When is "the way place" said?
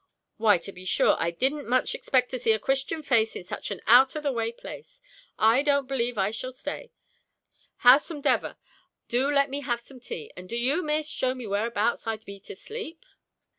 4.23-4.99